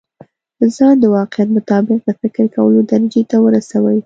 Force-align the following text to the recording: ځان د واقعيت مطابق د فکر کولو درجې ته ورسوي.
ځان 0.75 0.95
د 0.99 1.05
واقعيت 1.15 1.49
مطابق 1.57 1.99
د 2.03 2.09
فکر 2.21 2.45
کولو 2.55 2.79
درجې 2.91 3.21
ته 3.29 3.37
ورسوي. 3.45 3.97